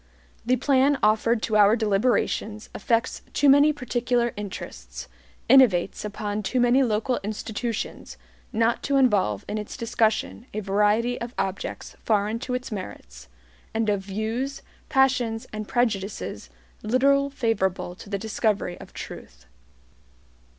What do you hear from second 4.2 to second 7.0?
interests, innovates upon too many